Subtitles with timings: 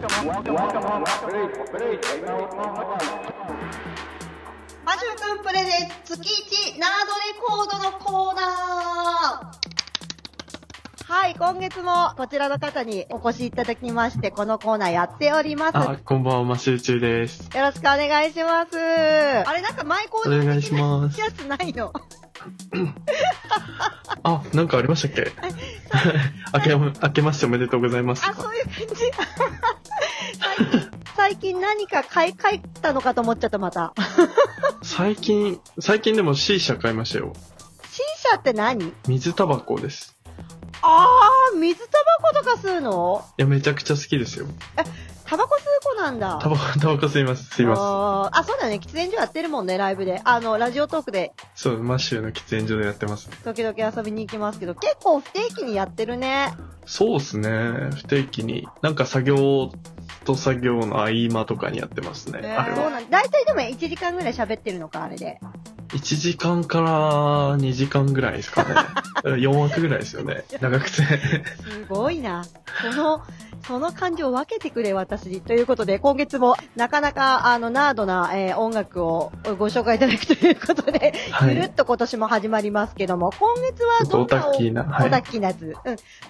[0.00, 6.14] マジュくんプレゼン月
[6.74, 15.76] 1ナードレコードのコーナーはい、今月もこちらの方にお越しいただきまして、このコーナーやっております。
[15.76, 17.50] あ、こんばんは、マシューチューです。
[17.54, 18.78] よろしくお願いします。
[18.78, 21.92] あれなんかマイコーナーお願いします やつないの？
[24.22, 25.32] あ、なんかありましたっけ？
[26.54, 28.34] 明け、明けましておめでとうございますあ、。
[28.34, 28.86] そういう感じ
[30.40, 33.92] 最近、最近何か買い替えたのかと思っちゃった、また。
[34.82, 37.32] 最近、最近でも C 社買いましたよ。
[37.90, 38.92] C 社って何？
[39.06, 40.16] 水タバコです。
[40.82, 43.24] あー、水タバコとか吸うの？
[43.38, 44.46] いや、めちゃくちゃ好きですよ。
[45.30, 46.40] タバコ吸う子なんだ。
[46.42, 47.48] タバコ、タバコ吸います。
[47.54, 47.78] 吸います。
[47.80, 48.80] あーあ、そうだね。
[48.82, 50.20] 喫煙所やってるもんね、ライブで。
[50.24, 53.36] あの、ラジオトークでそう、マッシューの喫煙所でやってますね。
[53.44, 56.52] 時々遊びに行きますけど、結構不定期にやってるね。
[56.84, 57.48] そうですね。
[57.94, 58.66] 不定期に。
[58.82, 59.70] なんか作業
[60.24, 62.40] と作業の合間とかにやってますね。
[62.40, 62.76] あれは。
[62.76, 63.20] そうなんだ。
[63.20, 65.38] いたいでも1時間ぐらい喋ってるのか、あれで。
[65.90, 68.74] 1時間から2時間ぐらいですかね。
[69.38, 70.44] 4枠ぐらいですよね。
[70.60, 70.90] 長くて。
[70.90, 71.04] す
[71.88, 72.44] ごいな。
[72.92, 73.22] その、
[73.66, 75.40] その感情を分けてくれ、私に。
[75.40, 85.62] ということで、今月もなかなか、あの、ナードな、えー音楽をご紹介いただくということで、はいゆるっと今年も始まりますけども、今月はどんなオタッキーなはいオタッキーなやつ？
[85.62, 85.74] うん。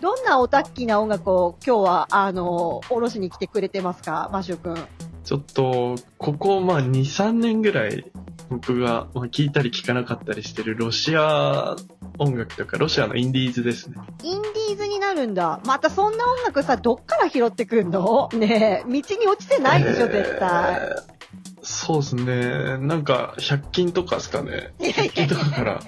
[0.00, 4.76] どんなオタッキーな音楽を今日は、あの、おろしに来てくれてますか、マシュ君？
[5.24, 8.10] ちょっと、ここ、まあ、2、3年ぐらい、
[8.48, 11.76] 僕が、まあ、聞いたり聞かなかったりしてるロシア
[12.18, 13.96] 音楽とか、ロシアのインディーズですね。
[14.24, 15.60] インディーズになるんだ。
[15.64, 18.28] またそんな音楽さ、どっから拾ってくんの？
[18.32, 20.74] ねえ、道に落ちてないでしょ、絶対。
[20.74, 21.20] えー
[21.62, 22.78] そうですね。
[22.78, 24.72] なんか、100均とかですかね。
[24.80, 25.80] いやいや100均とかから。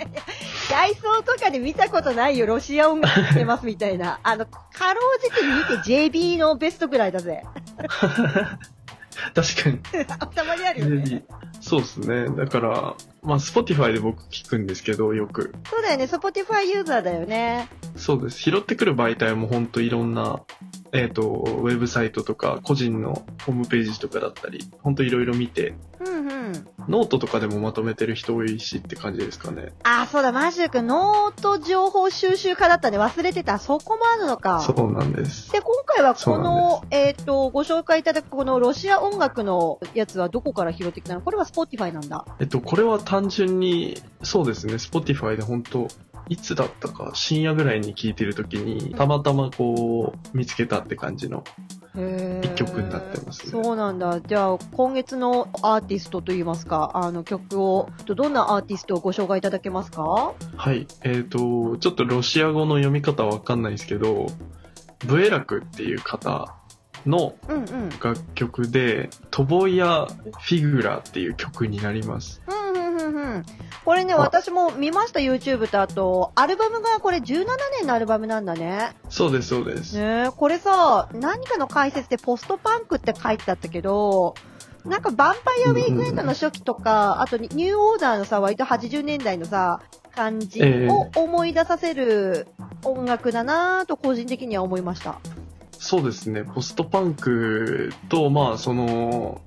[0.71, 4.21] ダイソーとかで見たことないよ、ロシア音楽聴ってますみたいな。
[4.23, 7.43] あの、かろうじて見て JB のベストぐらいだぜ。
[9.35, 10.07] 確かに。
[10.35, 11.25] たまにあるよね。
[11.61, 12.29] そうですね。
[12.29, 12.71] だから、
[13.23, 15.55] まあ、Spotify で僕聞くんですけど、よく。
[15.71, 17.69] そうだよね、Spotify ユーザーだよね。
[17.97, 18.39] そうです。
[18.39, 20.41] 拾ってくる媒体もほんといろんな、
[20.93, 26.53] えっ、と、ウェブサイトとか、個人のホームページとかだったり、ほんといろいろ見て、うんうん。
[26.89, 29.73] ノートとかでもまとめてる人多いしって感じですかね。
[29.85, 32.99] あ、そうだ、マシュ君、ノート情報収集家だったね。
[32.99, 33.59] 忘れてた。
[33.59, 34.61] そこもあるのか。
[34.61, 35.51] そうなんです。
[35.51, 41.23] で、今回はこの、えっ、と、ご紹介いただくこのロシア音楽のやつはどこから拾ってきたの？
[41.23, 42.27] これは Spotify なんだ。
[42.39, 45.89] えっと、これは単純に、そうですね、Spotify で本当
[46.29, 51.45] いつだったか、深夜ぐらいに聴いてる時に、たまたまこう、見つけたって感じの
[51.95, 53.51] 一曲になってますね。
[53.51, 54.21] そうなんだ。
[54.21, 60.33] じゃあ、今月のアーティストといいますか、あの曲を、どんなアーティストをご紹介いただけますか？
[60.57, 60.87] はい。
[61.03, 64.27] えっ、と、ちょっとロシア語の読み方わかんないんですけど、
[65.07, 66.55] ブエラクっていう方
[67.05, 67.89] のうんうん。
[67.91, 72.41] 楽曲で、トボヤ・フィグラっていう曲になります。
[72.49, 73.45] うんうんうんうん。
[73.85, 77.47] これね、あ私も見ました、YouTube とあと、アルバムがこれ17
[77.79, 78.95] 年のアルバムなんだね。
[79.09, 79.97] そうです、そうです。
[79.97, 84.35] ねえこれさ、何かの解説でポストパンクって書いてあったけど、
[84.85, 89.81] なんかヴァンパイアウィークエンドの初期とか、あとニューオーダーのさ、割と80年代のさ、
[90.15, 92.47] 感じええを思い出させる
[92.85, 95.19] 音楽だなぁと個人的には思いました。
[95.73, 99.41] そうですね、ポストパンクと、まあ、その、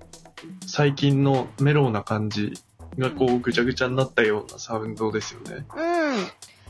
[0.68, 2.54] 最近のメロウな感じ
[2.98, 5.66] がこう、ぐちゃぐちゃになったようなサウンドですよね。
[5.76, 5.82] う
[6.22, 6.28] ん。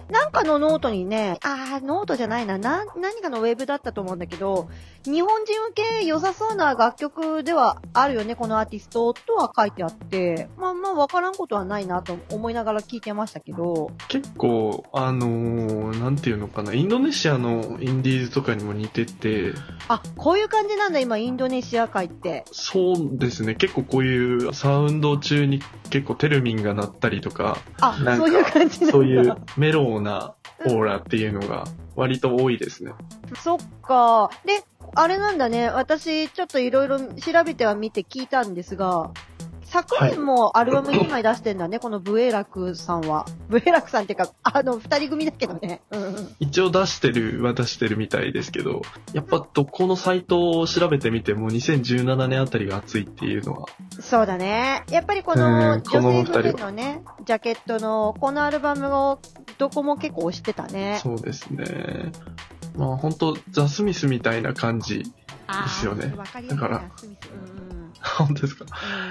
[0.10, 4.70] なんかのノートにね、あー、ノートじゃないな、な、何かのウェブだったと思うんだけど、
[5.04, 19.54] 日本人受け良さそうな楽曲ではあるよね、このアーティストとは書いてあって、まあまあわからんことはないなと思いながら聞いてましたけど、結構、あのーなんていうのかな、インドネシアのインディーズとかにも似てて、
[19.88, 22.46] あ、こういう感じなんだ、今、インドネシア界って。
[22.52, 28.92] そうですね、結構こういうサウンド中に結構テルミンが鳴ったりとか、あ、かそういう感じなんだ。
[28.92, 31.66] そういうメロウなオーラっていうのが
[31.96, 32.94] 割と多いですね。
[33.42, 34.30] そっか。
[34.46, 34.64] で、
[34.96, 35.70] あれなんだね。
[35.70, 39.12] 私、ちょっといろいろ調べてはみて聞いたんですが、
[39.84, 43.26] 昨年もアルバム2枚出してんだね、このブエラクさんは。
[43.50, 45.82] ブエラクさんっていうか、あの、二人組だけどね。
[46.40, 48.84] 一応出してるは出してるみたいですけど、
[49.14, 53.66] やっぱどこのサイトを調べてみても2017年あたりが熱いっていうのは、
[54.00, 54.84] そうだね。
[54.90, 59.20] やっぱりこうの、んこの女性二人は風のね、ジャケットの、このアルバムを、
[59.58, 61.00] どこも結構推してたね。
[61.04, 62.12] そうですね。
[62.78, 65.04] まあ本当ザ・スミスみたいな感じ。
[65.48, 66.14] ですよね
[66.50, 67.85] だからうん
[68.18, 68.66] 本当ですか？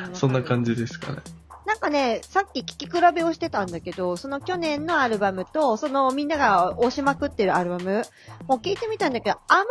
[0.08, 0.74] うんそんな感じ。
[0.74, 1.18] じですかね。
[1.66, 8.04] ななんかね、さっき聞き比べをしてたんだけど、その去年のアルバムと、そのみんなが押しまくってるアルバム、
[8.46, 9.64] もう聞いてみたんだけど、あま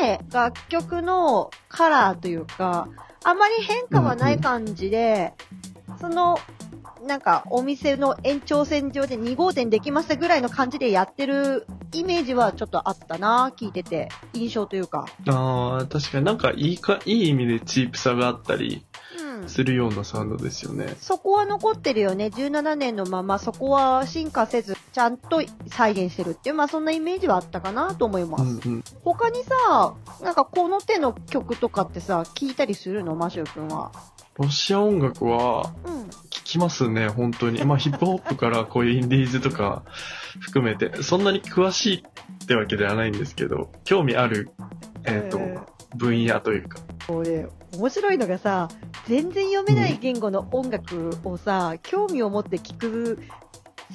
[0.00, 2.88] りね、楽曲のカラーというか、
[3.24, 5.34] あまり変化はない感じで、
[6.00, 6.38] その、
[7.06, 14.08] なんか、お店の延長線上で2号店できましたぐらいの感じでやってるイメージはちょっとあったな聞いてて。
[14.32, 15.06] 印象というか。
[15.28, 18.84] ああ、確かになんかいいか、いい意味でチープさがあったり
[19.42, 19.48] うん。
[19.48, 20.94] するようなサウンドですよね。
[21.00, 22.26] そこは残ってるよね。
[22.26, 28.44] 17年のまま、そこは進化せず、ちゃんと再現してるっていう、まあそんなイメージはあったかなと思います。
[28.44, 28.84] うんうん。
[29.02, 33.14] 他にさ、なんかこの手の曲とかってさ、聞いたりするの？
[33.14, 33.90] マシュー君は。
[34.36, 36.10] ロシア音楽はうん。
[36.50, 37.64] 聞きますね、本当に。
[37.64, 39.84] まあヒップホップからこういうインディーズとか
[40.40, 42.04] 含めて、そんなに詳しい
[42.44, 44.50] ってわけではないんですけど、興味ある、
[45.04, 46.78] えっ、と、えー分野というか。
[47.08, 48.68] 俺、面白いのがさ、
[49.08, 53.18] 全然読めない言語の音楽をさ、興味を持って聞く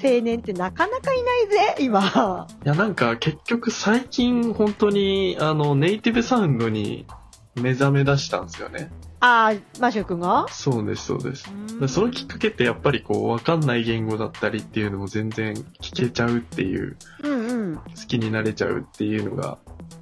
[0.04, 2.48] 青年ってなかなかいないぜ、今。
[2.66, 7.06] いや、なんか結局最近本当にあのネイティブサウンドに
[7.56, 8.92] 目覚め出したんですよね。
[9.22, 10.46] あー、マシュー君が？
[10.50, 11.50] そうです、そうです。
[11.88, 17.76] そのきっかけってやっぱりこう、わかんない言語だったりっていうのも全然聞けちゃうっていう、うんうん。
[17.76, 19.58] 好きになれちゃうっていうのが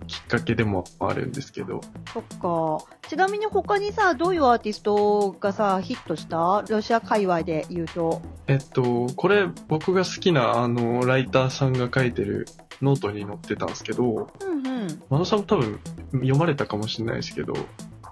[0.08, 2.86] きっかけでもあるんですけど、そっか。
[3.08, 6.66] ちなみに他にさ、どういうアーティストがさ、ヒットした？
[6.68, 8.22] ロシア界隈で言うと。
[8.48, 12.48] えっと、これ僕が好きなあの、ライターさんが書いてる
[12.82, 14.53] ノートに載ってたんですけど、うん
[14.94, 15.04] うん。
[15.10, 15.80] マノさんも多分
[16.14, 17.54] 読まれたかもしれないですけど、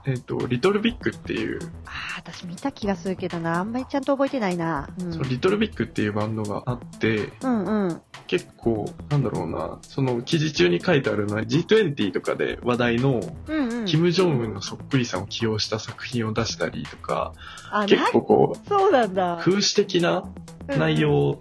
[0.05, 4.89] えっと、リトルビッグっていう、あー、私見た気がするけどな、あんまりちゃんと覚えてないな。
[4.99, 5.13] うん。
[5.13, 8.01] そのリトルビッグっていうバンドがあって、うんうん。
[8.25, 13.85] 結構、なんだろうな、その記事中に書いてあるのは G20 とかで話題のうんうん。
[13.85, 17.33] キム・ジョンウンのそっくりさんを起用した作品を出したりとか、
[17.71, 19.37] あ、結構こう、そうなんだ。
[19.41, 20.23] 風刺的な
[20.67, 21.39] 内容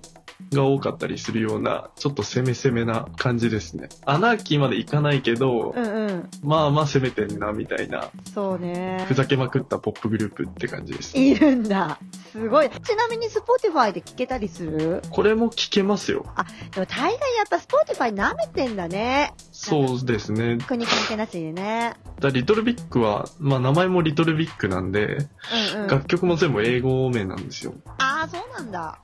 [0.52, 3.88] が多かったりするような、ちょっと攻め攻めな感じですね。
[4.04, 6.30] アナーキーまでいかないけどう、んうん。
[6.42, 9.14] まあまあ攻めてんな、みたいな、そうねふ。
[9.14, 11.16] ざけまくったポップグループって感じです。
[11.18, 11.98] いるんだ。
[12.32, 12.70] すごい。
[12.70, 15.02] ちなみに Spotify で聞けたりする？
[15.10, 16.24] これも聞けますよ。
[16.72, 19.34] でも大概やっぱ Spotify 舐めてんだね。
[19.52, 20.58] そうですね。
[20.66, 21.94] 国関係なしにね。
[22.20, 25.28] だリトルビッグは、まあ名前もリトルビッグなんで、
[25.74, 25.86] うんうん。
[25.88, 27.74] 楽曲も全部英語名なんですよ。
[27.98, 29.00] ああ、そうなんだ。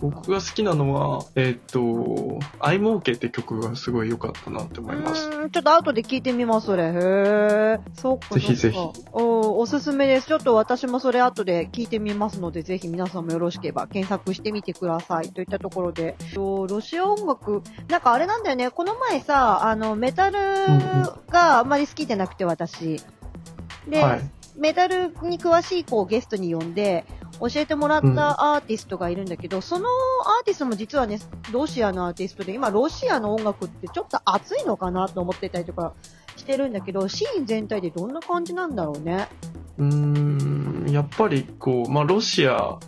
[0.00, 1.80] 僕が好きなのは、えーっ、と、
[2.60, 5.30] I'm OK って曲がすごい良かったなって思います。
[5.30, 6.84] ちょっと後で聞いてみます、それ。
[6.84, 7.80] へえ。
[7.94, 8.40] そっかそっか。
[8.40, 8.78] ぜひぜひ
[9.12, 10.26] おおすすめです。
[10.26, 15.30] ちょっと私もそれ後で聞いてみますので、ぜひ皆さんもよろしければ検索してみてください。
[15.30, 16.16] といったところで。
[16.34, 18.70] とロシア音楽、なんかあれなんだよね。
[18.70, 20.38] この前さ、あの、メタル
[21.30, 23.00] があんまり好きじゃなくて、私。
[23.88, 24.30] で、はい。
[24.56, 27.04] メタルに詳しい子をゲストに呼んで、
[27.40, 31.18] 教えてもらったアーティストがいるんだけど、そのアーティストも実はね、
[31.52, 35.94] ロシアのアーティストで、今ロシアの音楽ってちょっと熱いのかなと思ってたりとか
[36.36, 39.28] してるんだけど、シーン全体でどんな感じなんだろうね。
[39.78, 42.78] うーん、やっぱりこう、まあロシア、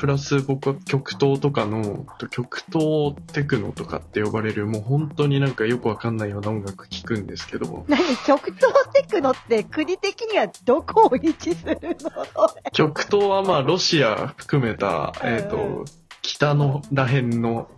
[0.00, 12.48] プラス僕は極東とかの、極東テクノとかって呼ばれる、もう本当になんかよくわかんないような音楽聴くんですけど、何極東テクノって国的にはどこを位置するの？
[12.72, 15.84] 極東はまあロシア含めた、えっ、うん。
[15.84, 15.84] と、
[16.22, 17.68] 北のらへんの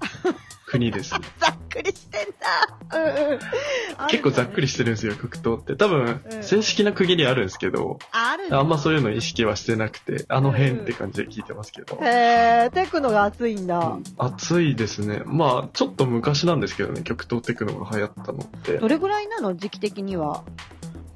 [0.67, 1.15] 国です。
[1.15, 1.21] ね。
[1.73, 2.99] くりしてんだ。
[2.99, 3.39] うんうん。
[4.09, 5.77] 結構ざっくりしてるんですよ、極東って。
[5.77, 11.99] 多分う、ん正式な区切りあるんですけど、あるねあんまそういうの意識はしてなくて、あの辺って感じで聞いてますけど。
[12.03, 13.79] へー、テクノが熱いんだ。
[13.79, 15.23] うん暑いですね。
[15.27, 18.79] まあ、ちょっと昔なんですけどね、極東テクノが流行ったのって。
[18.79, 19.57] どれぐらいなの？
[19.57, 20.45] 時期的には。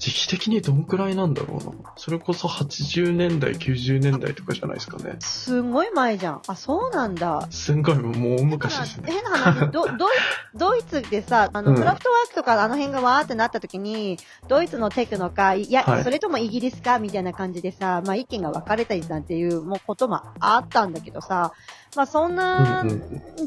[0.07, 1.73] 時期的にどんくらいなんだろうな。
[1.97, 5.17] それこそ80年代、90年代とかじゃないですかね。
[5.19, 6.43] すんごい前じゃん。
[6.47, 7.49] あ、そうなんだ。
[7.51, 9.11] すんごい、もう大昔ですね。
[9.11, 10.13] 変な話、ドドイ
[10.55, 21.53] ドイツでさ、あの、うんクラフトワークとかあの辺がわーってなった時に、ドイツのテクノか、いや、はいそれともイギリスか、みたいな感じでさ、まあ意見が分かれたりなんていうもうこともあったんだけどさ、
[21.97, 22.85] まあそんうんな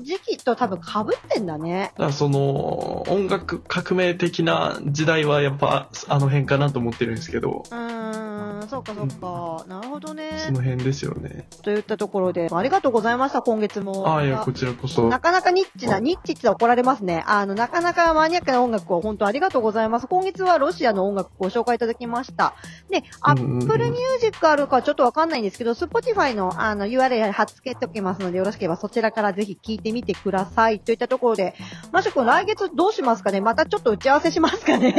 [0.04, 1.92] 時期と多分被ってんだね。
[1.94, 8.29] だからその、音楽革命的な時代はやっぱあの辺かなと思ってるんですけど、うーん、
[8.70, 9.66] そうかそうか。
[9.68, 10.32] なるほどね。
[10.46, 11.48] その辺ですよね。
[11.64, 14.08] といったところで、ありがとうございました、今月も。
[14.08, 15.08] ああ、いや、こちらこそ。
[15.10, 17.24] なかなかニッチな、ニッチって怒られますね。
[17.28, 20.08] あの、なかなかマニアックな音楽を本当ありがとうございます。
[20.08, 22.54] 今月はロシアの音楽ご紹介いただきました。
[22.90, 30.80] で、アうんうんうんップルミュージックあるかちょっとわかんないんですけど、Spotify のあの URL 貼っ付けておきますので、よろしければそちらからぜひ聞いてみてください。
[30.80, 31.56] といったところで、
[31.92, 33.42] マシュ君来月どうしますかね？
[33.42, 34.96] またちょっと打ち合わせしますかね？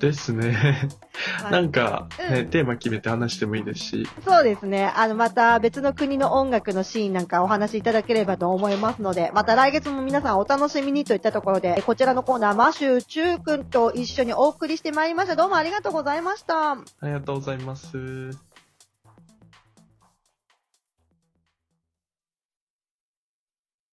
[0.00, 0.88] ですね。
[1.50, 4.08] なんか、うんね、テーマ聞決めて話してもいいですし。
[4.24, 4.92] そうですね。
[4.94, 15.36] あの、また別の国の音楽のシーンなんかお話しいただければと思いますので、また来月も皆さんお楽しみにといったところで、こちらのコーナー、マシューチュー君と一緒にお送りしてまいりました。
[15.36, 16.72] どうもありがとうございました。
[16.72, 18.51] ありがとうございます。